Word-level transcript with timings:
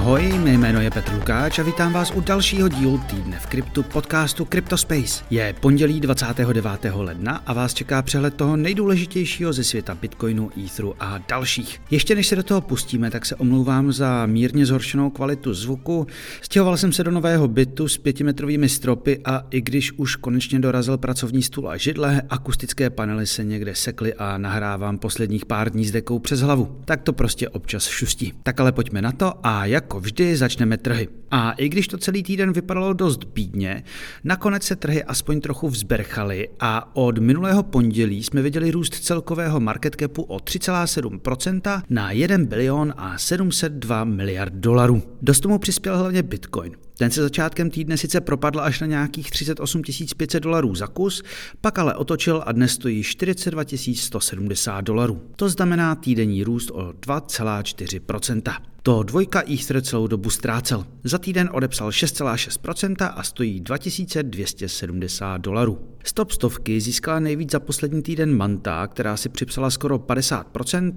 ahoj, 0.00 0.32
mé 0.44 0.52
jméno 0.52 0.80
je 0.80 0.90
Petr 0.90 1.12
Lukáč 1.12 1.58
a 1.58 1.62
vítám 1.62 1.92
vás 1.92 2.10
u 2.14 2.20
dalšího 2.20 2.68
dílu 2.68 3.00
týdne 3.10 3.38
v 3.38 3.46
kryptu 3.46 3.82
podcastu 3.82 4.44
CryptoSpace. 4.44 5.24
Je 5.30 5.54
pondělí 5.60 6.00
29. 6.00 6.70
ledna 6.94 7.42
a 7.46 7.52
vás 7.52 7.74
čeká 7.74 8.02
přehled 8.02 8.34
toho 8.34 8.56
nejdůležitějšího 8.56 9.52
ze 9.52 9.64
světa 9.64 9.94
Bitcoinu, 9.94 10.50
Etheru 10.64 10.94
a 11.00 11.18
dalších. 11.28 11.82
Ještě 11.90 12.14
než 12.14 12.26
se 12.26 12.36
do 12.36 12.42
toho 12.42 12.60
pustíme, 12.60 13.10
tak 13.10 13.26
se 13.26 13.36
omlouvám 13.36 13.92
za 13.92 14.26
mírně 14.26 14.66
zhoršenou 14.66 15.10
kvalitu 15.10 15.54
zvuku. 15.54 16.06
Stěhoval 16.42 16.76
jsem 16.76 16.92
se 16.92 17.04
do 17.04 17.10
nového 17.10 17.48
bytu 17.48 17.88
s 17.88 17.98
pětimetrovými 17.98 18.68
stropy 18.68 19.20
a 19.24 19.46
i 19.50 19.60
když 19.60 19.92
už 19.92 20.16
konečně 20.16 20.60
dorazil 20.60 20.98
pracovní 20.98 21.42
stůl 21.42 21.68
a 21.68 21.76
židle, 21.76 22.22
akustické 22.30 22.90
panely 22.90 23.26
se 23.26 23.44
někde 23.44 23.74
sekly 23.74 24.14
a 24.14 24.38
nahrávám 24.38 24.98
posledních 24.98 25.46
pár 25.46 25.70
dní 25.70 25.84
s 25.84 25.92
dekou 25.92 26.18
přes 26.18 26.40
hlavu. 26.40 26.76
Tak 26.84 27.02
to 27.02 27.12
prostě 27.12 27.48
občas 27.48 27.88
šustí. 27.88 28.32
Tak 28.42 28.60
ale 28.60 28.72
pojďme 28.72 29.02
na 29.02 29.12
to 29.12 29.32
a 29.42 29.66
jako 29.90 30.00
vždy 30.00 30.36
začneme 30.36 30.78
trhy. 30.78 31.08
A 31.30 31.52
i 31.52 31.68
když 31.68 31.88
to 31.88 31.98
celý 31.98 32.22
týden 32.22 32.52
vypadalo 32.52 32.92
dost 32.92 33.24
bídně, 33.24 33.82
nakonec 34.24 34.62
se 34.62 34.76
trhy 34.76 35.04
aspoň 35.04 35.40
trochu 35.40 35.68
vzberchaly 35.68 36.48
a 36.60 36.96
od 36.96 37.18
minulého 37.18 37.62
pondělí 37.62 38.22
jsme 38.22 38.42
viděli 38.42 38.70
růst 38.70 38.94
celkového 38.94 39.60
market 39.60 39.96
capu 40.00 40.22
o 40.22 40.36
3,7% 40.36 41.82
na 41.90 42.10
1 42.10 42.38
bilion 42.38 42.94
a 42.96 43.18
702 43.18 44.04
miliard 44.04 44.52
dolarů. 44.52 45.02
Dost 45.22 45.40
tomu 45.40 45.58
přispěl 45.58 45.98
hlavně 45.98 46.22
Bitcoin. 46.22 46.72
Ten 47.00 47.10
se 47.10 47.22
začátkem 47.22 47.70
týdne 47.70 47.96
sice 47.96 48.20
propadl 48.20 48.60
až 48.60 48.80
na 48.80 48.86
nějakých 48.86 49.30
38 49.30 49.82
500 50.16 50.42
dolarů 50.42 50.74
za 50.74 50.86
kus, 50.86 51.22
pak 51.60 51.78
ale 51.78 51.94
otočil 51.94 52.42
a 52.46 52.52
dnes 52.52 52.72
stojí 52.72 53.02
42 53.02 53.62
170 53.94 54.80
dolarů. 54.80 55.22
To 55.36 55.48
znamená 55.48 55.94
týdenní 55.94 56.44
růst 56.44 56.70
o 56.70 56.92
2,4%. 57.00 58.56
To 58.82 59.02
dvojka 59.02 59.42
Ether 59.52 59.82
celou 59.82 60.06
dobu 60.06 60.30
ztrácel. 60.30 60.86
Za 61.04 61.18
týden 61.18 61.48
odepsal 61.52 61.90
6,6% 61.90 63.12
a 63.16 63.22
stojí 63.22 63.60
2270 63.60 65.38
dolarů. 65.38 65.78
Stop 66.04 66.30
stovky 66.30 66.80
získala 66.80 67.20
nejvíc 67.20 67.50
za 67.50 67.60
poslední 67.60 68.02
týden 68.02 68.36
Manta, 68.36 68.86
která 68.86 69.16
si 69.16 69.28
připsala 69.28 69.70
skoro 69.70 69.98
50%, 69.98 70.92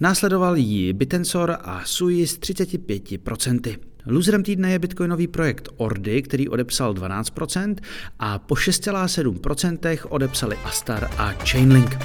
následoval 0.00 0.56
jí 0.56 0.92
Bitensor 0.92 1.56
a 1.60 1.82
Sui 1.84 2.26
s 2.26 2.38
35%. 2.38 3.76
Loserem 4.06 4.42
týdne 4.42 4.72
je 4.72 4.78
bitcoinový 4.78 5.26
projekt 5.26 5.68
Ordy, 5.76 6.22
který 6.22 6.48
odepsal 6.48 6.94
12% 6.94 7.76
a 8.18 8.38
po 8.38 8.54
6,7% 8.54 9.98
odepsali 10.08 10.56
Astar 10.64 11.10
a 11.18 11.32
Chainlink. 11.32 11.96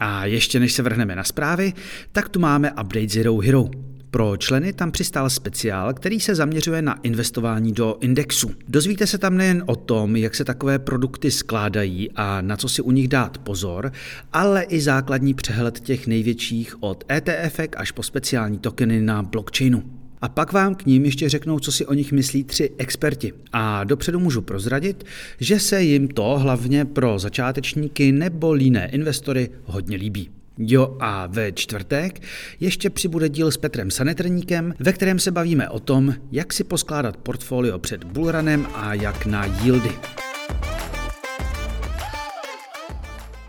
A 0.00 0.26
ještě 0.26 0.60
než 0.60 0.72
se 0.72 0.82
vrhneme 0.82 1.16
na 1.16 1.24
zprávy, 1.24 1.72
tak 2.12 2.28
tu 2.28 2.40
máme 2.40 2.70
update 2.70 3.08
Zero 3.08 3.38
Hero. 3.38 3.93
Pro 4.14 4.36
členy 4.36 4.72
tam 4.72 4.90
přistál 4.90 5.30
speciál, 5.30 5.94
který 5.94 6.20
se 6.20 6.34
zaměřuje 6.34 6.82
na 6.82 7.00
investování 7.02 7.72
do 7.72 7.96
indexu. 8.00 8.50
Dozvíte 8.68 9.06
se 9.06 9.18
tam 9.18 9.36
nejen 9.36 9.62
o 9.66 9.76
tom, 9.76 10.16
jak 10.16 10.34
se 10.34 10.44
takové 10.44 10.78
produkty 10.78 11.30
skládají 11.30 12.10
a 12.16 12.40
na 12.40 12.56
co 12.56 12.68
si 12.68 12.82
u 12.82 12.90
nich 12.90 13.08
dát 13.08 13.38
pozor, 13.38 13.92
ale 14.32 14.62
i 14.62 14.80
základní 14.80 15.34
přehled 15.34 15.80
těch 15.80 16.06
největších 16.06 16.82
od 16.82 17.04
ETF 17.12 17.60
až 17.76 17.90
po 17.90 18.02
speciální 18.02 18.58
tokeny 18.58 19.00
na 19.00 19.22
blockchainu. 19.22 19.82
A 20.22 20.28
pak 20.28 20.52
vám 20.52 20.74
k 20.74 20.86
ním 20.86 21.04
ještě 21.04 21.28
řeknou, 21.28 21.58
co 21.58 21.72
si 21.72 21.86
o 21.86 21.94
nich 21.94 22.12
myslí 22.12 22.44
tři 22.44 22.70
experti. 22.78 23.32
A 23.52 23.84
dopředu 23.84 24.20
můžu 24.20 24.42
prozradit, 24.42 25.04
že 25.40 25.60
se 25.60 25.82
jim 25.82 26.08
to 26.08 26.38
hlavně 26.38 26.84
pro 26.84 27.18
začátečníky 27.18 28.12
nebo 28.12 28.52
líné 28.52 28.88
investory 28.92 29.50
hodně 29.64 29.96
líbí. 29.96 30.30
Jo 30.58 30.96
a 31.00 31.26
ve 31.26 31.52
čtvrtek 31.52 32.22
ještě 32.60 32.90
přibude 32.90 33.28
díl 33.28 33.50
s 33.50 33.56
Petrem 33.56 33.90
Sanetrníkem, 33.90 34.74
ve 34.78 34.92
kterém 34.92 35.18
se 35.18 35.30
bavíme 35.30 35.68
o 35.68 35.80
tom, 35.80 36.14
jak 36.32 36.52
si 36.52 36.64
poskládat 36.64 37.16
portfolio 37.16 37.78
před 37.78 38.04
bullrunem 38.04 38.66
a 38.74 38.94
jak 38.94 39.26
na 39.26 39.44
yieldy. 39.44 39.90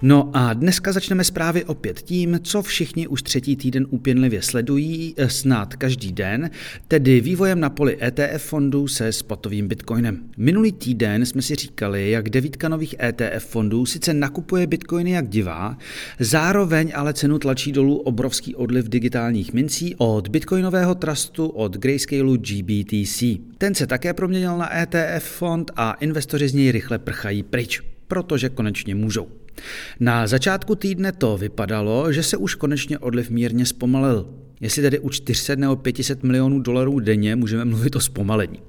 No 0.07 0.29
a 0.33 0.53
dneska 0.53 0.91
začneme 0.91 1.23
zprávy 1.23 1.65
opět 1.65 2.01
tím, 2.01 2.39
co 2.43 2.61
všichni 2.61 3.07
už 3.07 3.21
třetí 3.21 3.55
týden 3.55 3.87
úpěnlivě 3.89 4.41
sledují, 4.41 5.13
eh, 5.17 5.29
snad 5.29 5.75
každý 5.75 6.11
den, 6.11 6.49
tedy 6.87 7.21
vývojem 7.21 7.59
na 7.59 7.69
poli 7.69 7.97
ETF 8.01 8.43
fondů 8.43 8.87
se 8.87 9.11
spotovým 9.11 9.67
bitcoinem. 9.67 10.19
Minulý 10.37 10.71
týden 10.71 11.25
jsme 11.25 11.41
si 11.41 11.55
říkali, 11.55 12.09
jak 12.09 12.29
devítka 12.29 12.69
nových 12.69 12.95
ETF 12.99 13.45
fondů 13.45 13.85
sice 13.85 14.13
nakupuje 14.13 14.67
bitcoiny 14.67 15.11
jak 15.11 15.29
divá, 15.29 15.77
zároveň 16.19 16.91
ale 16.95 17.13
cenu 17.13 17.39
tlačí 17.39 17.71
dolů 17.71 17.97
obrovský 17.97 18.55
odliv 18.55 18.89
digitálních 18.89 19.53
mincí 19.53 19.95
od 19.97 20.27
bitcoinového 20.27 20.95
trustu 20.95 21.47
od 21.47 21.77
Grayscaleu 21.77 22.37
GBTC. 22.37 23.23
Ten 23.57 23.75
se 23.75 23.87
také 23.87 24.13
proměnil 24.13 24.57
na 24.57 24.77
ETF 24.77 25.25
fond 25.25 25.71
a 25.75 25.93
investoři 25.93 26.47
z 26.49 26.53
něj 26.53 26.71
rychle 26.71 26.99
prchají 26.99 27.43
pryč, 27.43 27.81
protože 28.07 28.49
konečně 28.49 28.95
můžou. 28.95 29.44
Na 29.99 30.27
začátku 30.27 30.75
týdne 30.75 31.11
to 31.11 31.37
vypadalo, 31.37 32.11
že 32.11 32.23
se 32.23 32.37
už 32.37 32.55
konečně 32.55 32.99
odliv 32.99 33.29
mírně 33.29 33.65
zpomalil. 33.65 34.29
Jestli 34.61 34.81
tedy 34.81 34.99
u 34.99 35.09
400 35.09 35.55
nebo 35.55 35.75
500 35.75 36.23
milionů 36.23 36.59
dolarů 36.59 36.99
denně 36.99 37.35
můžeme 37.35 37.65
mluvit 37.65 37.95
o 37.95 37.99
zpomalení. 37.99 38.59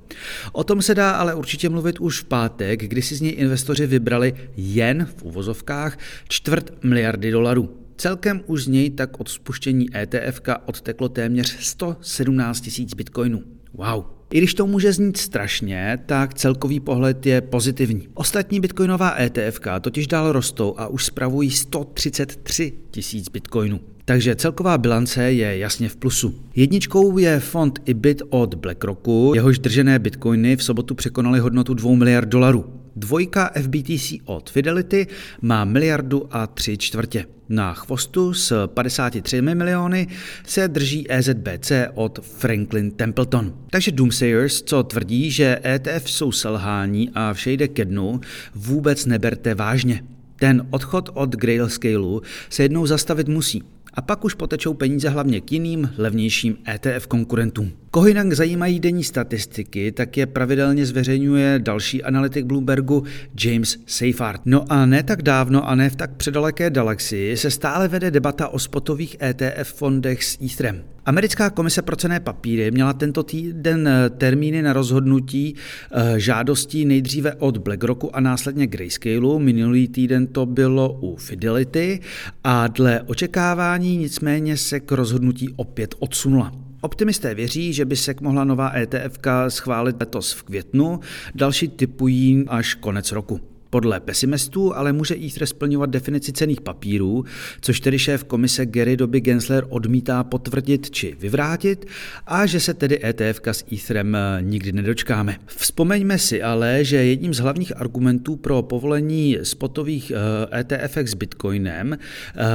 O 0.52 0.64
tom 0.64 0.82
se 0.82 0.94
dá 0.94 1.10
ale 1.10 1.34
určitě 1.34 1.68
mluvit 1.68 2.00
už 2.00 2.20
v 2.20 2.24
pátek, 2.24 2.82
kdy 2.82 3.02
si 3.02 3.14
z 3.14 3.20
něj 3.20 3.34
investoři 3.36 3.86
vybrali 3.86 4.34
jen 4.56 5.08
v 5.16 5.22
uvozovkách 5.22 5.98
čtvrt 6.28 6.84
miliardy 6.84 7.30
dolarů. 7.30 7.76
Celkem 7.96 8.40
už 8.46 8.64
z 8.64 8.68
něj 8.68 8.90
tak 8.90 9.20
od 9.20 9.28
spuštění 9.28 9.96
ETF 9.96 10.40
odteklo 10.64 11.08
téměř 11.08 11.56
117 11.60 12.60
tisíc 12.60 12.94
bitcoinů. 12.94 13.42
Wow. 13.72 14.15
I 14.30 14.38
když 14.38 14.54
to 14.54 14.66
může 14.66 14.92
znít 14.92 15.16
strašně, 15.16 15.98
tak 16.06 16.34
celkový 16.34 16.80
pohled 16.80 17.26
je 17.26 17.40
pozitivní. 17.40 18.08
Ostatní 18.14 18.60
bitcoinová 18.60 19.14
ETF 19.20 19.60
totiž 19.80 20.06
dál 20.06 20.32
rostou 20.32 20.74
a 20.78 20.86
už 20.86 21.04
spravují 21.04 21.50
133 21.50 22.72
tisíc 22.90 23.28
bitcoinů. 23.28 23.80
Takže 24.08 24.36
celková 24.36 24.78
bilance 24.78 25.32
je 25.32 25.58
jasně 25.58 25.88
v 25.88 25.96
plusu. 25.96 26.34
Jedničkou 26.54 27.18
je 27.18 27.40
fond 27.40 27.78
IBIT 27.84 28.22
od 28.28 28.54
BlackRocku, 28.54 29.32
jehož 29.34 29.58
držené 29.58 29.98
bitcoiny 29.98 30.56
v 30.56 30.62
sobotu 30.64 30.94
překonaly 30.94 31.38
hodnotu 31.38 31.74
2 31.74 31.94
miliard 31.94 32.28
dolarů. 32.28 32.64
Dvojka 32.96 33.50
FBTC 33.62 34.12
od 34.24 34.50
Fidelity 34.50 35.06
má 35.42 35.64
miliardu 35.64 36.28
a 36.30 36.46
tři 36.46 36.78
čtvrtě. 36.78 37.24
Na 37.48 37.74
chvostu 37.74 38.34
s 38.34 38.66
53 38.66 39.42
miliony 39.42 40.06
se 40.46 40.68
drží 40.68 41.12
EZBC 41.12 41.72
od 41.94 42.18
Franklin 42.24 42.90
Templeton. 42.90 43.54
Takže 43.70 43.92
Doomsayers, 43.92 44.62
co 44.62 44.82
tvrdí, 44.82 45.30
že 45.30 45.60
ETF 45.64 46.10
jsou 46.10 46.32
selhání 46.32 47.10
a 47.14 47.32
vše 47.32 47.52
jde 47.52 47.68
ke 47.68 47.84
dnu, 47.84 48.20
vůbec 48.54 49.06
neberte 49.06 49.54
vážně. 49.54 50.02
Ten 50.36 50.66
odchod 50.70 51.10
od 51.14 51.36
Grayscaleu 51.36 52.20
se 52.50 52.62
jednou 52.62 52.86
zastavit 52.86 53.28
musí 53.28 53.62
a 53.96 54.02
pak 54.02 54.24
už 54.24 54.34
potečou 54.34 54.74
peníze 54.74 55.08
hlavně 55.08 55.40
k 55.40 55.52
jiným, 55.52 55.94
levnějším 55.98 56.56
ETF 56.68 57.06
konkurentům. 57.06 57.72
Koho 57.96 58.06
jinak 58.06 58.32
zajímají 58.32 58.80
denní 58.80 59.04
statistiky, 59.04 59.92
tak 59.92 60.16
je 60.16 60.26
pravidelně 60.26 60.86
zveřejňuje 60.86 61.58
další 61.58 62.02
analytik 62.02 62.44
Bloombergu 62.44 63.04
James 63.44 63.78
Seyfarth. 63.86 64.40
No 64.44 64.72
a 64.72 64.86
ne 64.86 65.02
tak 65.02 65.22
dávno 65.22 65.68
a 65.68 65.74
ne 65.74 65.90
v 65.90 65.96
tak 65.96 66.16
předaleké 66.16 66.70
galaxii 66.70 67.36
se 67.36 67.50
stále 67.50 67.88
vede 67.88 68.10
debata 68.10 68.48
o 68.48 68.58
spotových 68.58 69.16
ETF 69.22 69.72
fondech 69.74 70.24
s 70.24 70.38
Etherem. 70.44 70.84
Americká 71.04 71.50
komise 71.50 71.82
pro 71.82 71.96
cené 71.96 72.20
papíry 72.20 72.70
měla 72.70 72.92
tento 72.92 73.22
týden 73.22 73.88
eh, 73.88 74.10
termíny 74.10 74.62
na 74.62 74.72
rozhodnutí 74.72 75.54
eh, 75.92 76.20
žádostí 76.20 76.84
nejdříve 76.84 77.34
od 77.34 77.58
BlackRocku 77.58 78.16
a 78.16 78.20
následně 78.20 78.66
Grayscaleu. 78.66 79.38
Minulý 79.38 79.88
týden 79.88 80.26
to 80.26 80.46
bylo 80.46 80.92
u 81.00 81.16
Fidelity 81.16 82.00
a 82.44 82.66
dle 82.66 83.02
očekávání 83.06 83.96
nicméně 83.96 84.56
se 84.56 84.80
k 84.80 84.92
rozhodnutí 84.92 85.48
opět 85.56 85.94
odsunula. 85.98 86.65
Optimisté 86.86 87.34
věří, 87.34 87.72
že 87.72 87.84
by 87.84 87.96
se 87.96 88.14
mohla 88.20 88.44
nová 88.44 88.72
ETF 88.76 89.18
schválit 89.48 89.96
letos 90.00 90.32
v 90.32 90.42
květnu, 90.42 91.00
další 91.34 91.68
typují 91.68 92.44
až 92.48 92.74
konec 92.74 93.12
roku. 93.12 93.55
Podle 93.70 94.00
pesimistů 94.00 94.76
ale 94.76 94.92
může 94.92 95.14
Ether 95.26 95.46
splňovat 95.46 95.90
definici 95.90 96.32
cených 96.32 96.60
papírů, 96.60 97.24
což 97.60 97.80
tedy 97.80 97.98
šéf 97.98 98.24
komise 98.24 98.66
Gary 98.66 98.96
Doby 98.96 99.20
Gensler 99.20 99.66
odmítá 99.68 100.24
potvrdit 100.24 100.90
či 100.90 101.16
vyvrátit 101.20 101.86
a 102.26 102.46
že 102.46 102.60
se 102.60 102.74
tedy 102.74 103.04
ETF 103.04 103.40
s 103.44 103.64
Etherem 103.72 104.16
eh, 104.16 104.38
nikdy 104.42 104.72
nedočkáme. 104.72 105.36
Vzpomeňme 105.46 106.18
si 106.18 106.42
ale, 106.42 106.84
že 106.84 106.96
jedním 106.96 107.34
z 107.34 107.38
hlavních 107.38 107.80
argumentů 107.80 108.36
pro 108.36 108.62
povolení 108.62 109.38
spotových 109.42 110.12
ETF 110.52 110.96
eh, 110.96 111.06
s 111.06 111.14
Bitcoinem 111.14 111.92
eh, 111.92 111.98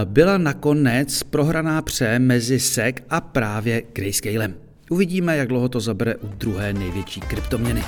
byla 0.05 0.37
nakonec 0.37 1.23
prohraná 1.23 1.81
pře 1.81 2.19
mezi 2.19 2.59
SEC 2.59 2.95
a 3.09 3.21
právě 3.21 3.83
Grayscalem. 3.93 4.53
Uvidíme, 4.89 5.37
jak 5.37 5.47
dlouho 5.47 5.69
to 5.69 5.79
zabere 5.79 6.15
u 6.15 6.27
druhé 6.27 6.73
největší 6.73 7.21
kryptoměny. 7.21 7.83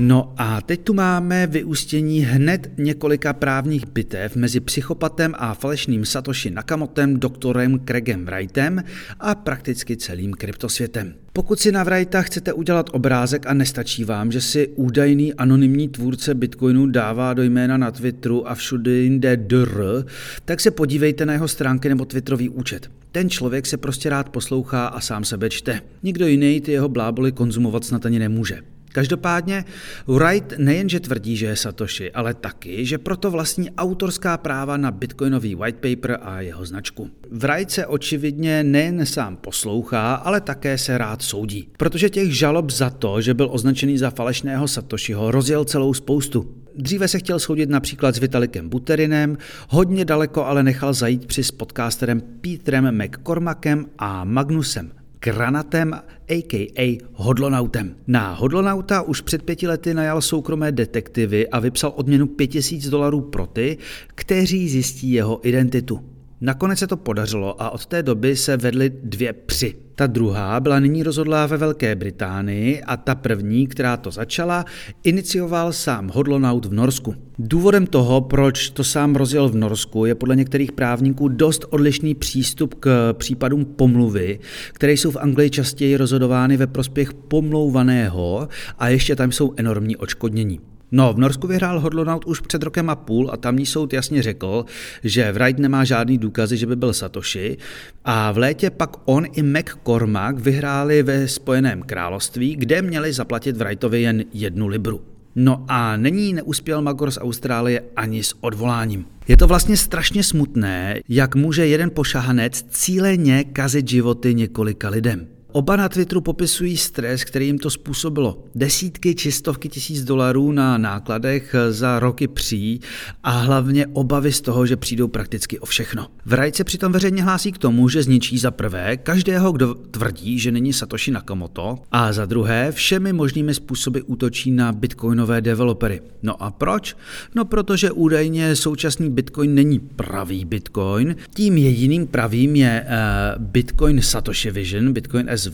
No 0.00 0.34
a 0.36 0.60
teď 0.60 0.80
tu 0.80 0.94
máme 0.94 1.46
vyústění 1.46 2.20
hned 2.20 2.70
několika 2.78 3.32
právních 3.32 3.86
bitev 3.86 4.36
mezi 4.36 4.60
psychopatem 4.60 5.34
a 5.38 5.54
falešným 5.54 6.04
Satoshi 6.04 6.50
Nakamotem, 6.50 7.20
doktorem 7.20 7.80
Craigem 7.84 8.26
Wrightem 8.26 8.84
a 9.20 9.34
prakticky 9.34 9.96
celým 9.96 10.32
kryptosvětem. 10.32 11.14
Pokud 11.32 11.60
si 11.60 11.72
na 11.72 11.84
Wrighta 11.84 12.22
chcete 12.22 12.52
udělat 12.52 12.90
obrázek 12.92 13.46
a 13.46 13.54
nestačí 13.54 14.04
vám, 14.04 14.32
že 14.32 14.40
si 14.40 14.68
údajný 14.68 15.34
anonymní 15.34 15.88
tvůrce 15.88 16.34
Bitcoinu 16.34 16.86
dává 16.86 17.34
do 17.34 17.42
jména 17.42 17.76
na 17.76 17.90
Twitteru 17.90 18.48
a 18.48 18.54
všude 18.54 18.90
jinde 18.90 19.36
dr, 19.36 20.04
tak 20.44 20.60
se 20.60 20.70
podívejte 20.70 21.26
na 21.26 21.32
jeho 21.32 21.48
stránky 21.48 21.88
nebo 21.88 22.04
Twitterový 22.04 22.48
účet. 22.48 22.90
Ten 23.12 23.30
člověk 23.30 23.66
se 23.66 23.76
prostě 23.76 24.08
rád 24.08 24.28
poslouchá 24.28 24.86
a 24.86 25.00
sám 25.00 25.24
sebe 25.24 25.50
čte. 25.50 25.80
Nikdo 26.02 26.26
jiný 26.26 26.60
ty 26.60 26.72
jeho 26.72 26.88
bláboli 26.88 27.32
konzumovat 27.32 27.84
snad 27.84 28.06
ani 28.06 28.18
nemůže. 28.18 28.58
Každopádně 28.98 29.64
Wright 30.06 30.58
nejenže 30.58 31.00
tvrdí, 31.00 31.36
že 31.36 31.46
je 31.46 31.56
Satoshi, 31.56 32.12
ale 32.12 32.34
taky, 32.34 32.86
že 32.86 32.98
proto 32.98 33.30
vlastní 33.30 33.70
autorská 33.70 34.36
práva 34.36 34.76
na 34.76 34.90
bitcoinový 34.90 35.54
white 35.54 35.76
paper 35.76 36.18
a 36.22 36.40
jeho 36.40 36.66
značku. 36.66 37.10
Wright 37.30 37.70
se 37.70 37.86
očividně 37.86 38.64
nejen 38.64 39.06
sám 39.06 39.36
poslouchá, 39.36 40.14
ale 40.14 40.40
také 40.40 40.78
se 40.78 40.98
rád 40.98 41.22
soudí, 41.22 41.68
protože 41.76 42.10
těch 42.10 42.38
žalob 42.38 42.70
za 42.70 42.90
to, 42.90 43.20
že 43.20 43.34
byl 43.34 43.48
označený 43.52 43.98
za 43.98 44.10
falešného 44.10 44.68
Satoshiho, 44.68 45.30
rozjel 45.30 45.64
celou 45.64 45.94
spoustu. 45.94 46.54
Dříve 46.76 47.08
se 47.08 47.18
chtěl 47.18 47.38
soudit 47.38 47.70
například 47.70 48.14
s 48.14 48.18
Vitalikem 48.18 48.68
Buterinem, 48.68 49.38
hodně 49.68 50.04
daleko 50.04 50.44
ale 50.44 50.62
nechal 50.62 50.94
zajít 50.94 51.26
při 51.26 51.44
s 51.44 51.50
podcasterem 51.50 52.20
Petrem 52.20 53.04
McCormackem 53.04 53.86
a 53.98 54.24
Magnusem 54.24 54.97
Granatem, 55.20 55.94
a.k.a. 56.28 56.98
Hodlonautem. 57.12 57.96
Na 58.06 58.34
Hodlonauta 58.34 59.02
už 59.02 59.20
před 59.20 59.42
pěti 59.42 59.68
lety 59.68 59.94
najal 59.94 60.22
soukromé 60.22 60.72
detektivy 60.72 61.48
a 61.48 61.58
vypsal 61.58 61.92
odměnu 61.96 62.26
5000 62.26 62.86
dolarů 62.86 63.20
pro 63.20 63.46
ty, 63.46 63.78
kteří 64.06 64.68
zjistí 64.68 65.12
jeho 65.12 65.48
identitu. 65.48 66.00
Nakonec 66.40 66.78
se 66.78 66.86
to 66.86 66.96
podařilo 66.96 67.62
a 67.62 67.70
od 67.70 67.86
té 67.86 68.02
doby 68.02 68.36
se 68.36 68.56
vedly 68.56 68.90
dvě 69.04 69.32
při. 69.32 69.87
Ta 69.98 70.06
druhá 70.06 70.60
byla 70.60 70.80
nyní 70.80 71.02
rozhodlá 71.02 71.46
ve 71.46 71.56
Velké 71.56 71.94
Británii 71.94 72.82
a 72.82 72.96
ta 72.96 73.14
první, 73.14 73.66
která 73.66 73.96
to 73.96 74.10
začala, 74.10 74.64
inicioval 75.04 75.72
sám 75.72 76.10
Hodlonaut 76.14 76.64
v 76.64 76.72
Norsku. 76.72 77.14
Důvodem 77.38 77.86
toho, 77.86 78.20
proč 78.20 78.70
to 78.70 78.84
sám 78.84 79.14
rozjel 79.16 79.48
v 79.48 79.54
Norsku, 79.54 80.04
je 80.04 80.14
podle 80.14 80.36
některých 80.36 80.72
právníků 80.72 81.28
dost 81.28 81.64
odlišný 81.70 82.14
přístup 82.14 82.74
k 82.74 83.12
případům 83.12 83.64
pomluvy, 83.64 84.38
které 84.72 84.92
jsou 84.92 85.10
v 85.10 85.16
Anglii 85.16 85.50
častěji 85.50 85.96
rozhodovány 85.96 86.56
ve 86.56 86.66
prospěch 86.66 87.14
pomlouvaného 87.14 88.48
a 88.78 88.88
ještě 88.88 89.16
tam 89.16 89.32
jsou 89.32 89.54
enormní 89.56 89.96
očkodnění. 89.96 90.60
No, 90.92 91.12
v 91.12 91.18
Norsku 91.18 91.46
vyhrál 91.46 91.80
Hodlonaut 91.80 92.24
už 92.24 92.40
před 92.40 92.62
rokem 92.62 92.90
a 92.90 92.96
půl 92.96 93.30
a 93.32 93.36
tamní 93.36 93.66
soud 93.66 93.92
jasně 93.92 94.22
řekl, 94.22 94.64
že 95.04 95.32
Wright 95.32 95.58
nemá 95.58 95.84
žádný 95.84 96.18
důkazy, 96.18 96.56
že 96.56 96.66
by 96.66 96.76
byl 96.76 96.92
Satoshi 96.92 97.56
a 98.04 98.32
v 98.32 98.38
létě 98.38 98.70
pak 98.70 98.96
on 99.04 99.26
i 99.32 99.42
McCormack 99.42 100.38
vyhráli 100.38 101.02
ve 101.02 101.28
Spojeném 101.28 101.82
království, 101.82 102.56
kde 102.56 102.82
měli 102.82 103.12
zaplatit 103.12 103.56
Wrightovi 103.56 104.02
jen 104.02 104.24
jednu 104.32 104.66
libru. 104.66 105.00
No 105.36 105.64
a 105.68 105.96
není 105.96 106.32
neuspěl 106.32 106.82
Magor 106.82 107.10
z 107.10 107.18
Austrálie 107.18 107.82
ani 107.96 108.22
s 108.22 108.34
odvoláním. 108.40 109.04
Je 109.28 109.36
to 109.36 109.46
vlastně 109.46 109.76
strašně 109.76 110.22
smutné, 110.22 111.00
jak 111.08 111.34
může 111.34 111.66
jeden 111.66 111.90
pošahanec 111.90 112.62
cíleně 112.70 113.44
kazit 113.44 113.88
životy 113.88 114.34
několika 114.34 114.88
lidem. 114.88 115.37
Oba 115.58 115.76
na 115.76 115.88
Twitteru 115.88 116.20
popisují 116.20 116.76
stres, 116.76 117.24
který 117.24 117.46
jim 117.46 117.58
to 117.58 117.70
způsobilo. 117.70 118.44
Desítky 118.54 119.14
či 119.14 119.32
stovky 119.32 119.68
tisíc 119.68 120.04
dolarů 120.04 120.52
na 120.52 120.78
nákladech 120.78 121.54
za 121.70 121.98
roky 121.98 122.28
pří 122.28 122.80
a 123.22 123.30
hlavně 123.30 123.86
obavy 123.86 124.32
z 124.32 124.40
toho, 124.40 124.66
že 124.66 124.76
přijdou 124.76 125.08
prakticky 125.08 125.58
o 125.58 125.66
všechno. 125.66 126.06
Vrajt 126.26 126.56
se 126.56 126.64
přitom 126.64 126.92
veřejně 126.92 127.22
hlásí 127.22 127.52
k 127.52 127.58
tomu, 127.58 127.88
že 127.88 128.02
zničí 128.02 128.38
za 128.38 128.50
prvé 128.50 128.96
každého, 128.96 129.52
kdo 129.52 129.74
tvrdí, 129.74 130.38
že 130.38 130.52
není 130.52 130.72
Satoshi 130.72 131.10
Nakamoto 131.10 131.78
a 131.92 132.12
za 132.12 132.26
druhé 132.26 132.72
všemi 132.72 133.12
možnými 133.12 133.54
způsoby 133.54 133.98
útočí 134.06 134.50
na 134.50 134.72
bitcoinové 134.72 135.40
developery. 135.40 136.00
No 136.22 136.42
a 136.42 136.50
proč? 136.50 136.96
No 137.34 137.44
protože 137.44 137.90
údajně 137.90 138.56
současný 138.56 139.10
bitcoin 139.10 139.54
není 139.54 139.78
pravý 139.78 140.44
bitcoin. 140.44 141.16
Tím 141.34 141.56
jediným 141.56 142.06
pravým 142.06 142.56
je 142.56 142.86
uh, 142.86 143.44
bitcoin 143.44 144.02
Satoshi 144.02 144.50
Vision, 144.50 144.92
bitcoin 144.92 145.28
SV, 145.34 145.47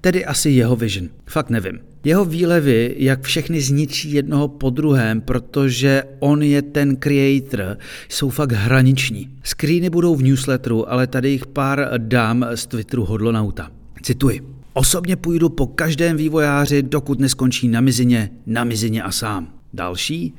tedy 0.00 0.24
asi 0.24 0.50
jeho 0.50 0.76
vision. 0.76 1.08
Fakt 1.26 1.50
nevím. 1.50 1.78
Jeho 2.04 2.24
výlevy, 2.24 2.94
jak 2.98 3.22
všechny 3.22 3.60
zničí 3.60 4.12
jednoho 4.12 4.48
po 4.48 4.70
druhém, 4.70 5.20
protože 5.20 6.02
on 6.18 6.42
je 6.42 6.62
ten 6.62 6.96
creator, 6.96 7.78
jsou 8.08 8.30
fakt 8.30 8.52
hraniční. 8.52 9.30
Screeny 9.42 9.90
budou 9.90 10.16
v 10.16 10.22
newsletteru, 10.22 10.92
ale 10.92 11.06
tady 11.06 11.30
jich 11.30 11.46
pár 11.46 11.90
dám 11.98 12.46
z 12.54 12.66
Twitteru 12.66 13.04
Hodlonauta. 13.04 13.70
Cituji. 14.02 14.40
Osobně 14.72 15.16
půjdu 15.16 15.48
po 15.48 15.66
každém 15.66 16.16
vývojáři, 16.16 16.82
dokud 16.82 17.20
neskončí 17.20 17.68
na 17.68 17.80
mizině, 17.80 18.30
na 18.46 18.64
mizině 18.64 19.02
a 19.02 19.12
sám. 19.12 19.54
Další? 19.72 20.34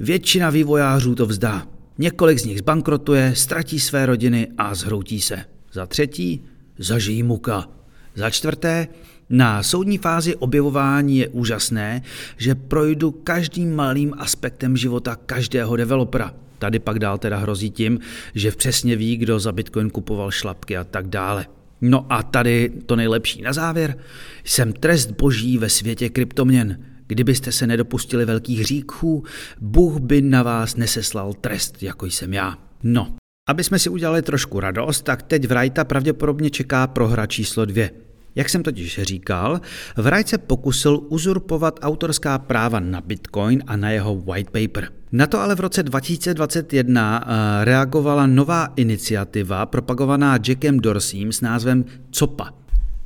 Většina 0.00 0.50
vývojářů 0.50 1.14
to 1.14 1.26
vzdá. 1.26 1.66
Několik 1.98 2.38
z 2.38 2.44
nich 2.44 2.58
zbankrotuje, 2.58 3.32
ztratí 3.36 3.80
své 3.80 4.06
rodiny 4.06 4.48
a 4.58 4.74
zhroutí 4.74 5.20
se. 5.20 5.44
Za 5.72 5.86
třetí, 5.86 6.44
zažijí 6.78 7.22
muka. 7.22 7.68
Za 8.14 8.30
čtvrté, 8.30 8.88
na 9.30 9.62
soudní 9.62 9.98
fázi 9.98 10.36
objevování 10.36 11.18
je 11.18 11.28
úžasné, 11.28 12.02
že 12.36 12.54
projdu 12.54 13.10
každým 13.10 13.74
malým 13.74 14.14
aspektem 14.18 14.76
života 14.76 15.16
každého 15.26 15.76
developera. 15.76 16.34
Tady 16.58 16.78
pak 16.78 16.98
dál 16.98 17.18
teda 17.18 17.38
hrozí 17.38 17.70
tím, 17.70 17.98
že 18.34 18.50
přesně 18.50 18.96
ví, 18.96 19.16
kdo 19.16 19.38
za 19.40 19.52
Bitcoin 19.52 19.90
kupoval 19.90 20.30
šlapky 20.30 20.76
a 20.76 20.84
tak 20.84 21.08
dále. 21.08 21.46
No 21.80 22.06
a 22.12 22.22
tady 22.22 22.72
to 22.86 22.96
nejlepší 22.96 23.42
na 23.42 23.52
závěr. 23.52 23.98
Jsem 24.44 24.72
trest 24.72 25.10
boží 25.10 25.58
ve 25.58 25.68
světě 25.68 26.08
kryptoměn. 26.08 26.78
Kdybyste 27.06 27.52
se 27.52 27.66
nedopustili 27.66 28.24
velkých 28.24 28.60
hříchů, 28.60 29.24
Bůh 29.60 29.98
by 30.00 30.22
na 30.22 30.42
vás 30.42 30.76
neseslal 30.76 31.32
trest, 31.32 31.82
jako 31.82 32.06
jsem 32.06 32.34
já. 32.34 32.58
No, 32.82 33.14
aby 33.46 33.64
jsme 33.64 33.78
si 33.78 33.90
udělali 33.90 34.22
trošku 34.22 34.60
radost, 34.60 35.02
tak 35.02 35.22
teď 35.22 35.46
Wrighta 35.46 35.84
pravděpodobně 35.84 36.50
čeká 36.50 36.86
prohra 36.86 37.26
číslo 37.26 37.64
dvě. 37.64 37.90
Jak 38.34 38.48
jsem 38.48 38.62
totiž 38.62 39.00
říkal, 39.02 39.60
Wright 39.96 40.28
se 40.28 40.38
pokusil 40.38 41.00
uzurpovat 41.08 41.78
autorská 41.82 42.38
práva 42.38 42.80
na 42.80 43.00
Bitcoin 43.00 43.62
a 43.66 43.76
na 43.76 43.90
jeho 43.90 44.16
white 44.16 44.50
paper. 44.50 44.88
Na 45.12 45.26
to 45.26 45.40
ale 45.40 45.54
v 45.54 45.60
roce 45.60 45.82
2021 45.82 47.24
eh, 47.24 47.64
reagovala 47.64 48.26
nová 48.26 48.68
iniciativa 48.76 49.66
propagovaná 49.66 50.38
Jackem 50.48 50.80
Dorseym 50.80 51.32
s 51.32 51.40
názvem 51.40 51.84
COPA– 52.10 52.50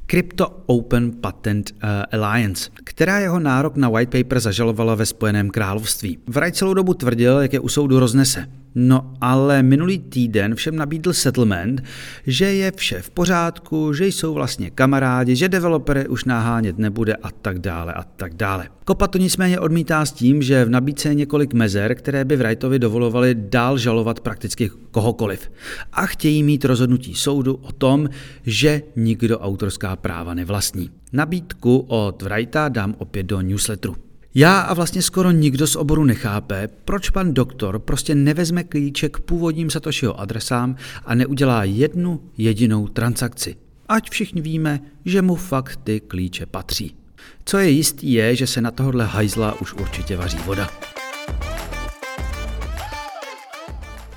Crypto 0.06 0.62
Open 0.66 1.12
Patent 1.12 1.70
uh, 1.70 2.22
Alliance, 2.22 2.70
která 2.84 3.18
jeho 3.18 3.40
nárok 3.40 3.76
na 3.76 3.88
white 3.88 4.10
paper 4.18 4.40
zažalovala 4.40 4.94
ve 4.94 5.06
Spojeném 5.06 5.50
království. 5.50 6.18
Wright 6.28 6.56
celou 6.56 6.74
dobu 6.74 6.94
tvrdil, 6.94 7.38
jak 7.38 7.52
je 7.52 7.60
u 7.60 7.68
soudu 7.68 8.00
roznese. 8.00 8.46
No 8.78 9.12
ale 9.20 9.62
minulý 9.62 9.98
týden 9.98 10.54
všem 10.54 10.76
nabídl 10.76 11.12
settlement, 11.12 11.82
že 12.26 12.44
je 12.44 12.72
vše 12.76 13.02
v 13.02 13.10
pořádku, 13.10 13.92
že 13.92 14.06
jsou 14.06 14.34
vlastně 14.34 14.70
kamarádi, 14.70 15.36
že 15.36 15.48
developery 15.48 16.08
už 16.08 16.24
nahánět 16.24 16.78
nebude 16.78 17.14
a 17.14 17.30
tak 17.30 17.58
dále 17.58 17.92
a 17.92 18.02
tak 18.02 18.34
dále. 18.34 18.68
Kopa 18.84 19.06
to 19.06 19.18
nicméně 19.18 19.60
odmítá 19.60 20.06
s 20.06 20.12
tím, 20.12 20.42
že 20.42 20.64
v 20.64 20.70
nabídce 20.70 21.08
je 21.08 21.14
několik 21.14 21.54
mezer, 21.54 21.94
které 21.94 22.24
by 22.24 22.36
Wrightovi 22.36 22.78
dovolovaly 22.78 23.34
dál 23.38 23.78
žalovat 23.78 24.20
prakticky 24.20 24.70
kohokoliv. 24.90 25.50
A 25.92 26.06
chtějí 26.06 26.42
mít 26.42 26.64
rozhodnutí 26.64 27.14
soudu 27.14 27.54
o 27.54 27.72
tom, 27.72 28.08
že 28.42 28.82
nikdo 28.96 29.38
autorská 29.38 29.96
práva 29.96 30.34
nevlastní. 30.34 30.90
Nabídku 31.12 31.78
od 31.88 32.22
Wrighta 32.22 32.68
dám 32.68 32.94
opět 32.98 33.22
do 33.22 33.40
newsletteru. 33.40 34.05
Já 34.38 34.60
a 34.60 34.74
vlastně 34.74 35.02
skoro 35.02 35.30
nikdo 35.30 35.66
z 35.66 35.76
oboru 35.76 36.04
nechápe, 36.04 36.68
proč 36.84 37.10
pan 37.10 37.34
doktor 37.34 37.78
prostě 37.78 38.14
nevezme 38.14 38.64
klíček 38.64 39.16
k 39.16 39.20
původním 39.20 39.70
Satoshiho 39.70 40.20
adresám 40.20 40.76
a 41.04 41.14
neudělá 41.14 41.64
jednu 41.64 42.20
jedinou 42.38 42.88
transakci. 42.88 43.56
Ať 43.88 44.10
všichni 44.10 44.40
víme, 44.40 44.80
že 45.04 45.22
mu 45.22 45.34
fakt 45.34 45.80
ty 45.84 46.00
klíče 46.00 46.46
patří. 46.46 46.96
Co 47.44 47.58
je 47.58 47.70
jistý 47.70 48.12
je, 48.12 48.36
že 48.36 48.46
se 48.46 48.60
na 48.60 48.70
tohle 48.70 49.04
hajzla 49.04 49.60
už 49.60 49.74
určitě 49.74 50.16
vaří 50.16 50.38
voda. 50.46 50.70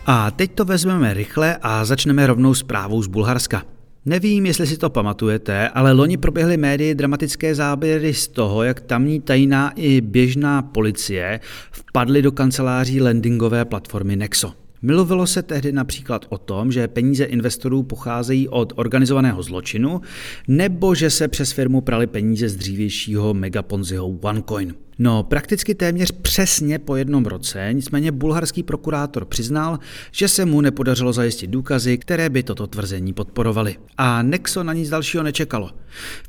A 0.06 0.32
teď 0.32 0.52
to 0.56 0.66
vezmeme 0.66 1.14
rychle 1.14 1.58
a 1.62 1.86
začneme 1.86 2.28
rovnou 2.28 2.54
zprávou 2.54 3.02
z 3.02 3.08
Bulharska. 3.08 3.64
Nevím, 4.06 4.46
jestli 4.46 4.68
si 4.68 4.78
to 4.78 4.90
pamatujete, 4.90 5.70
ale 5.70 5.92
loni 5.92 6.18
proběhly 6.18 6.58
médii 6.58 6.96
dramatické 6.96 7.56
záběry 7.56 8.14
z 8.14 8.28
toho, 8.28 8.64
jak 8.64 8.82
tamní 8.82 9.22
tajná 9.22 9.72
i 9.76 10.02
běžná 10.02 10.62
policie 10.62 11.40
vpadly 11.72 12.22
do 12.22 12.32
kanceláří 12.32 13.02
lendingové 13.02 13.66
platformy 13.66 14.16
Nexo. 14.16 14.54
Mluvilo 14.82 15.28
se 15.28 15.44
tehdy 15.44 15.72
například 15.72 16.26
o 16.30 16.38
tom, 16.38 16.72
že 16.72 16.88
peníze 16.88 17.24
investorů 17.24 17.84
pocházejí 17.84 18.48
od 18.48 18.74
organizovaného 18.76 19.44
zločinu, 19.44 20.02
nebo 20.48 20.96
že 20.96 21.10
se 21.10 21.28
přes 21.28 21.52
firmu 21.52 21.82
prali 21.82 22.08
peníze 22.08 22.50
z 22.50 22.56
dřívějšího 22.56 23.34
megaponziho 23.34 24.08
OneCoin. 24.08 24.74
No, 25.02 25.24
prakticky 25.24 25.76
téměř 25.76 26.12
přesně 26.12 26.80
po 26.80 26.96
jednom 26.96 27.26
roce, 27.26 27.70
nicméně 27.74 28.12
bulharský 28.12 28.64
prokurátor 28.64 29.26
přiznal, 29.26 29.80
že 30.12 30.28
se 30.28 30.46
mu 30.46 30.62
nepodařilo 30.62 31.14
zajistit 31.14 31.48
důkazy, 31.48 31.98
které 31.98 32.30
by 32.30 32.44
toto 32.44 32.68
tvrzení 32.68 33.14
podporovaly. 33.14 33.76
A 33.98 34.22
Nexo 34.22 34.64
na 34.64 34.74
nic 34.74 34.90
dalšího 34.90 35.24
nečekalo. 35.24 35.72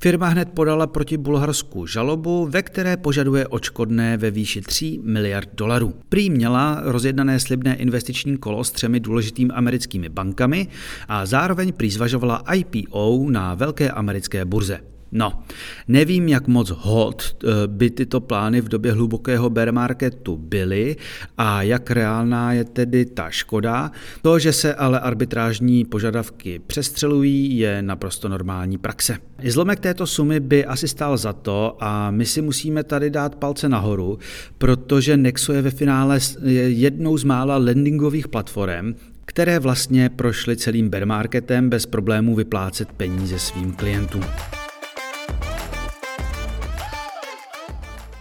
Firma 0.00 0.28
hned 0.28 0.48
podala 0.48 0.86
proti 0.86 1.16
Bulharsku 1.16 1.86
žalobu, 1.86 2.46
ve 2.50 2.62
které 2.62 2.96
požaduje 2.96 3.46
očkodné 3.46 4.16
ve 4.16 4.30
výši 4.30 4.60
3 4.60 5.00
miliard 5.02 5.48
dolarů. 5.54 5.94
Prý 6.08 6.30
měla 6.30 6.80
rozjednané 6.84 7.40
slibné 7.40 7.76
investiční 7.76 8.36
kolo 8.36 8.64
s 8.64 8.70
třemi 8.70 9.00
důležitými 9.00 9.52
americkými 9.52 10.08
bankami 10.08 10.68
a 11.08 11.26
zároveň 11.26 11.72
prý 11.72 11.90
zvažovala 11.90 12.44
IPO 12.54 13.26
na 13.30 13.54
velké 13.54 13.90
americké 13.90 14.44
burze. 14.44 14.80
No, 15.12 15.42
nevím, 15.88 16.28
jak 16.28 16.46
moc 16.46 16.70
hot 16.70 17.36
eh, 17.44 17.48
by 17.66 17.90
tyto 17.90 18.20
plány 18.20 18.60
v 18.60 18.68
době 18.68 18.92
hlubokého 18.92 19.50
bear 19.50 19.72
marketu 19.72 20.36
byly 20.36 20.96
a 21.38 21.62
jak 21.62 21.90
reálná 21.90 22.52
je 22.52 22.64
tedy 22.64 23.04
ta 23.04 23.30
škoda. 23.30 23.90
To, 24.22 24.38
že 24.38 24.52
se 24.52 24.74
ale 24.74 25.00
arbitrážní 25.00 25.84
požadavky 25.84 26.60
přestřelují, 26.66 27.58
je 27.58 27.82
naprosto 27.82 28.28
normální 28.28 28.78
praxe. 28.78 29.16
Zlomek 29.44 29.80
této 29.80 30.06
sumy 30.06 30.40
by 30.40 30.64
asi 30.64 30.88
stál 30.88 31.16
za 31.16 31.32
to 31.32 31.76
a 31.80 32.10
my 32.10 32.26
si 32.26 32.42
musíme 32.42 32.84
tady 32.84 33.10
dát 33.10 33.34
palce 33.34 33.68
nahoru, 33.68 34.18
protože 34.58 35.16
Nexo 35.16 35.52
je 35.52 35.62
ve 35.62 35.70
finále 35.70 36.18
jednou 36.66 37.18
z 37.18 37.24
mála 37.24 37.56
landingových 37.56 38.28
platform, 38.28 38.94
které 39.24 39.58
vlastně 39.58 40.08
prošly 40.08 40.56
celým 40.56 40.88
bear 40.88 41.06
marketem 41.06 41.70
bez 41.70 41.86
problémů 41.86 42.34
vyplácet 42.34 42.92
peníze 42.92 43.38
svým 43.38 43.72
klientům. 43.72 44.24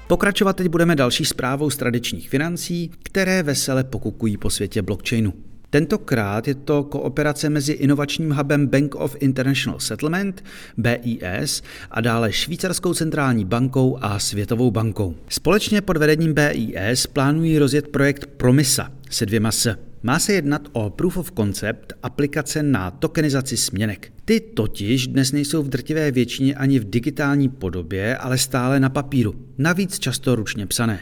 Pokračovat 0.09 0.55
teď 0.55 0.67
budeme 0.67 0.95
další 0.95 1.25
zprávou 1.25 1.69
z 1.69 1.77
tradičních 1.77 2.29
financí, 2.29 2.91
které 3.03 3.43
vesele 3.43 3.83
pokukují 3.83 4.37
po 4.37 4.49
světě 4.49 4.81
blockchainu. 4.81 5.33
Tentokrát 5.69 6.47
je 6.47 6.55
to 6.55 6.83
kooperace 6.83 7.49
mezi 7.49 7.73
inovačním 7.73 8.31
hubem 8.31 8.67
Bank 8.67 8.95
of 8.95 9.15
International 9.19 9.79
Settlement, 9.79 10.43
BIS, 10.77 11.61
a 11.91 12.01
dále 12.01 12.31
Švýcarskou 12.31 12.93
centrální 12.93 13.45
bankou 13.45 13.97
a 14.01 14.19
Světovou 14.19 14.71
bankou. 14.71 15.15
Společně 15.29 15.81
pod 15.81 15.97
vedením 15.97 16.33
BIS 16.33 17.07
plánují 17.07 17.59
rozjet 17.59 17.87
projekt 17.87 18.25
Promisa 18.25 18.91
se 19.09 19.25
dvěma 19.25 19.51
S. 19.51 19.88
Má 20.03 20.19
se 20.19 20.33
jednat 20.33 20.67
o 20.71 20.89
proof 20.89 21.17
of 21.17 21.31
concept 21.31 21.93
aplikace 22.03 22.63
na 22.63 22.91
tokenizaci 22.91 23.57
směnek. 23.57 24.13
Ty 24.25 24.39
totiž 24.39 25.07
dnes 25.07 25.31
nejsou 25.31 25.63
v 25.63 25.69
drtivé 25.69 26.11
většině 26.11 26.55
ani 26.55 26.79
v 26.79 26.89
digitální 26.89 27.49
podobě, 27.49 28.17
ale 28.17 28.37
stále 28.37 28.79
na 28.79 28.89
papíru, 28.89 29.35
navíc 29.57 29.99
často 29.99 30.35
ručně 30.35 30.67
psané. 30.67 30.99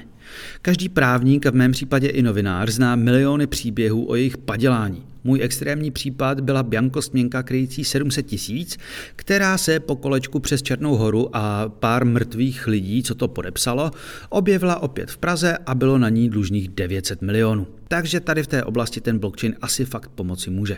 Každý 0.61 0.89
právník 0.89 1.45
a 1.45 1.51
v 1.51 1.55
mém 1.55 1.71
případě 1.71 2.07
i 2.07 2.21
novinář 2.21 2.69
zná 2.69 2.95
miliony 2.95 3.47
příběhů 3.47 4.09
o 4.09 4.15
jejich 4.15 4.37
padělání. 4.37 5.03
Můj 5.23 5.39
extrémní 5.43 5.91
případ 5.91 6.39
byla 6.39 6.63
Bianco 6.63 7.01
směnka 7.01 7.43
kryjící 7.43 7.83
700 7.83 8.25
tisíc, 8.25 8.77
která 9.15 9.57
se 9.57 9.79
po 9.79 9.95
kolečku 9.95 10.39
přes 10.39 10.61
Černou 10.61 10.95
horu 10.95 11.29
a 11.35 11.69
pár 11.69 12.05
mrtvých 12.05 12.67
lidí, 12.67 13.03
co 13.03 13.15
to 13.15 13.27
podepsalo, 13.27 13.91
objevila 14.29 14.81
opět 14.81 15.11
v 15.11 15.17
Praze 15.17 15.57
a 15.65 15.75
bylo 15.75 15.97
na 15.97 16.09
ní 16.09 16.29
dlužných 16.29 16.69
900 16.69 17.21
milionů. 17.21 17.67
Takže 17.87 18.19
tady 18.19 18.43
v 18.43 18.47
té 18.47 18.63
oblasti 18.63 19.01
ten 19.01 19.19
blockchain 19.19 19.55
asi 19.61 19.85
fakt 19.85 20.09
pomoci 20.09 20.49
může. 20.49 20.77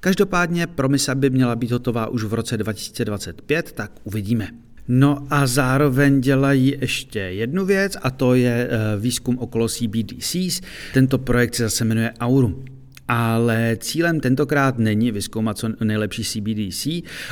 Každopádně 0.00 0.66
promisa 0.66 1.14
by 1.14 1.30
měla 1.30 1.56
být 1.56 1.70
hotová 1.70 2.06
už 2.08 2.24
v 2.24 2.34
roce 2.34 2.56
2025, 2.56 3.72
tak 3.72 3.90
uvidíme. 4.04 4.48
No 4.88 5.26
a 5.30 5.46
zároveň 5.46 6.20
dělají 6.20 6.76
ještě 6.80 7.18
jednu 7.18 7.64
věc 7.64 7.96
a 8.02 8.10
to 8.10 8.34
je 8.34 8.68
eh, 8.70 9.00
výzkum 9.00 9.38
okolo 9.38 9.68
CBDCs. 9.68 10.60
Tento 10.94 11.18
projekt 11.18 11.54
se 11.54 11.62
zase 11.62 11.84
jmenuje 11.84 12.12
Aurum. 12.20 12.64
Ale 13.08 13.76
cílem 13.80 14.20
tentokrát 14.20 14.78
není 14.78 15.12
vyzkoumat 15.12 15.58
co 15.58 15.68
nejlepší 15.84 16.24
CBDC, 16.24 16.86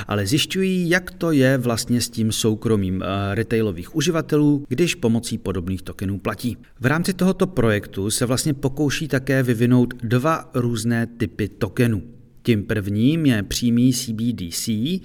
ale 0.09 0.27
zjišťují, 0.27 0.91
jak 0.91 1.11
to 1.11 1.33
je 1.33 1.59
vlastně 1.59 2.01
s 2.01 2.11
tím 2.11 2.33
soukromím 2.33 3.03
eh, 3.03 3.35
retailových 3.35 3.97
uživatelů, 3.97 4.65
když 4.69 4.95
pomocí 4.95 5.39
podobných 5.39 5.83
tokenů 5.83 6.19
platí. 6.19 6.57
V 6.81 6.87
rámci 6.87 7.13
tohoto 7.13 7.47
projektu 7.47 8.11
se 8.11 8.27
vlastně 8.27 8.55
pokouší 8.55 9.09
také 9.09 9.43
vyvinout 9.43 9.95
dva 10.03 10.51
různé 10.55 11.07
typy 11.07 11.49
tokenů. 11.49 12.03
Tím 12.47 12.65
prvním 12.65 13.27
je 13.27 13.43
přímý 13.43 13.93
CBDC. 13.93 14.69
Eh, 14.69 15.01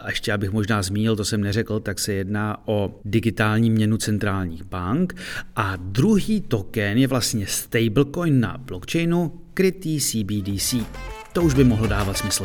a 0.00 0.08
ještě 0.10 0.32
abych 0.32 0.52
možná 0.52 0.82
zmínil, 0.82 1.16
to 1.16 1.24
jsem 1.24 1.40
neřekl, 1.40 1.80
tak 1.80 1.98
se 1.98 2.12
jedná 2.12 2.68
o 2.68 3.00
digitální 3.04 3.70
měnu 3.70 3.96
centrálních 3.96 4.64
bank. 4.64 5.14
A 5.56 5.76
druhý 5.76 6.40
token 6.40 6.98
je 6.98 7.06
vlastně 7.06 7.46
stablecoin 7.46 8.40
na 8.40 8.58
blockchainu, 8.58 9.32
krytý 9.54 10.00
CBDC. 10.00 10.74
To 11.32 11.42
už 11.42 11.54
by 11.54 11.64
mohlo 11.64 11.86
dávat 11.86 12.18
smysl. 12.18 12.44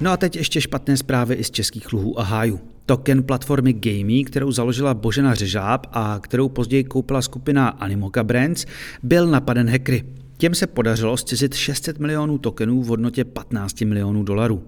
No 0.00 0.10
a 0.10 0.16
teď 0.16 0.36
ještě 0.36 0.60
špatné 0.60 0.96
zprávy 0.96 1.34
i 1.34 1.44
z 1.44 1.50
českých 1.50 1.92
luhů 1.92 2.20
a 2.20 2.22
hájů. 2.22 2.60
Token 2.86 3.22
platformy 3.22 3.72
Gamey, 3.72 4.24
kterou 4.24 4.52
založila 4.52 4.94
Božena 4.94 5.34
Řežáb 5.34 5.86
a 5.92 6.18
kterou 6.22 6.48
později 6.48 6.84
koupila 6.84 7.22
skupina 7.22 7.68
Animoca 7.68 8.24
Brands, 8.24 8.66
byl 9.02 9.26
napaden 9.26 9.70
hackery. 9.70 10.04
Těm 10.38 10.54
se 10.54 10.66
podařilo 10.66 11.16
zcizit 11.16 11.54
600 11.54 11.98
milionů 11.98 12.38
tokenů 12.38 12.82
v 12.82 12.86
hodnotě 12.86 13.24
15 13.24 13.80
milionů 13.80 14.22
dolarů. 14.22 14.62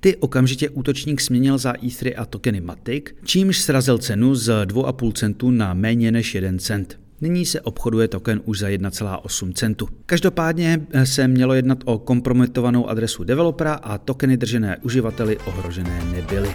Ty 0.00 0.16
okamžitě 0.16 0.68
útočník 0.68 1.20
směnil 1.20 1.58
za 1.58 1.72
E3 1.72 2.14
a 2.16 2.24
tokeny 2.24 2.60
Matic, 2.60 3.04
čímž 3.24 3.58
srazil 3.58 3.98
cenu 3.98 4.34
z 4.34 4.66
2,5 4.66 5.12
centu 5.12 5.50
na 5.50 5.74
méně 5.74 6.12
než 6.12 6.34
1 6.34 6.58
cent. 6.58 7.00
Nyní 7.20 7.46
se 7.46 7.60
obchoduje 7.60 8.08
token 8.08 8.40
už 8.44 8.58
za 8.58 8.68
1,8 8.68 9.52
centu. 9.52 9.88
Každopádně 10.06 10.86
se 11.04 11.28
mělo 11.28 11.54
jednat 11.54 11.78
o 11.84 11.98
kompromitovanou 11.98 12.88
adresu 12.88 13.24
developera 13.24 13.74
a 13.74 13.98
tokeny 13.98 14.36
držené 14.36 14.76
uživateli 14.82 15.38
ohrožené 15.38 16.04
nebyly. 16.04 16.54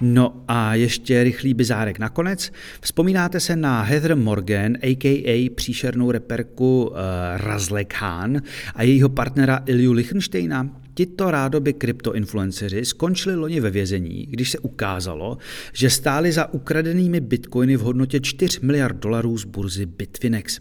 No 0.00 0.44
a 0.48 0.74
ještě 0.74 1.24
rychlý 1.24 1.54
bizárek 1.54 1.98
nakonec. 1.98 2.52
Vzpomínáte 2.80 3.40
se 3.40 3.56
na 3.56 3.82
Heather 3.82 4.16
Morgan, 4.16 4.76
a.k.a. 4.82 5.50
příšernou 5.54 6.10
reperku 6.10 6.84
uh, 6.84 6.96
Razlek 7.36 7.94
Khan 7.94 8.42
a 8.74 8.82
jejího 8.82 9.08
partnera 9.08 9.62
Ilju 9.66 9.92
Lichtensteina? 9.92 10.68
Tito 10.94 11.30
rádoby 11.30 11.72
kryptoinfluenceři 11.72 12.84
skončili 12.84 13.36
loni 13.36 13.60
ve 13.60 13.70
vězení, 13.70 14.26
když 14.30 14.50
se 14.50 14.58
ukázalo, 14.58 15.38
že 15.72 15.90
stáli 15.90 16.32
za 16.32 16.54
ukradenými 16.54 17.20
bitcoiny 17.20 17.76
v 17.76 17.80
hodnotě 17.80 18.20
4 18.20 18.58
miliard 18.62 18.96
dolarů 18.96 19.38
z 19.38 19.44
burzy 19.44 19.86
Bitfinex. 19.86 20.60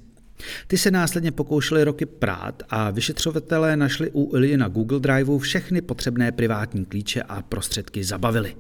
Ty 0.68 0.78
se 0.78 0.92
následně 0.92 1.32
pokoušeli 1.32 1.84
roky 1.84 2.06
prát 2.06 2.64
a 2.70 2.92
vyšetřovatelé 2.92 3.78
našli 3.78 4.12
u 4.14 4.36
Ilji 4.36 4.58
na 4.58 4.68
Google 4.68 5.00
Driveu 5.00 5.40
všechny 5.40 5.82
potřebné 5.82 6.32
privátní 6.32 6.86
klíče 6.86 7.22
a 7.22 7.42
prostředky 7.42 8.04
zabavili. 8.04 8.56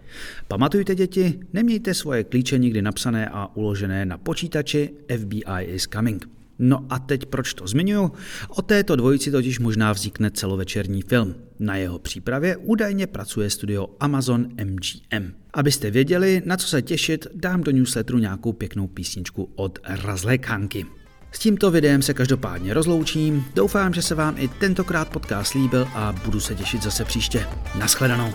Pamatujte 0.47 0.95
děti, 0.95 1.39
nemějte 1.53 1.93
svoje 1.93 2.23
klíče 2.23 2.57
nikdy 2.57 2.81
napsané 2.81 3.29
a 3.29 3.55
uložené 3.55 4.05
na 4.05 4.17
počítači, 4.17 4.89
FBI 5.17 5.63
is 5.63 5.87
coming. 5.93 6.29
No 6.59 6.85
a 6.89 6.99
teď 6.99 7.25
proč 7.25 7.53
to 7.53 7.67
zmiňuji? 7.67 8.11
O 8.49 8.61
této 8.61 8.95
dvojici 8.95 9.31
totiž 9.31 9.59
možná 9.59 9.91
vznikne 9.91 10.31
celovečerní 10.31 11.01
film. 11.01 11.35
Na 11.59 11.75
jeho 11.75 11.99
přípravě 11.99 12.57
údajně 12.57 13.07
pracuje 13.07 13.49
studio 13.49 13.87
Amazon 13.99 14.49
MGM. 14.63 15.33
Abyste 15.53 15.91
věděli, 15.91 16.41
na 16.45 16.57
co 16.57 16.67
se 16.67 16.81
těšit, 16.81 17.27
dám 17.35 17.61
do 17.61 17.71
newsletteru 17.71 18.17
nějakou 18.17 18.53
pěknou 18.53 18.87
písničku 18.87 19.49
od 19.55 19.79
Razlékánky. 19.83 20.85
S 21.31 21.39
tímto 21.39 21.71
videem 21.71 22.01
se 22.01 22.13
každopádně 22.13 22.73
rozloučím, 22.73 23.45
doufám, 23.55 23.93
že 23.93 24.01
se 24.01 24.15
vám 24.15 24.35
i 24.37 24.47
tentokrát 24.47 25.09
podcast 25.09 25.53
líbil 25.53 25.87
a 25.93 26.13
budu 26.25 26.39
se 26.39 26.55
těšit 26.55 26.83
zase 26.83 27.05
příště. 27.05 27.47
Naschledanou. 27.75 28.33